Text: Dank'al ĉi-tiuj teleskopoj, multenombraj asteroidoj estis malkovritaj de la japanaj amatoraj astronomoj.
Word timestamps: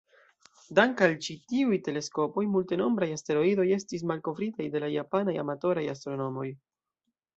Dank'al 0.77 1.11
ĉi-tiuj 1.25 1.77
teleskopoj, 1.87 2.43
multenombraj 2.55 3.09
asteroidoj 3.17 3.67
estis 3.77 4.07
malkovritaj 4.13 4.71
de 4.77 4.83
la 4.85 4.91
japanaj 4.97 5.37
amatoraj 5.45 5.85
astronomoj. 5.95 6.49